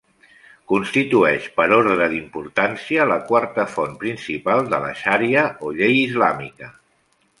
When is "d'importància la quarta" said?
2.13-3.67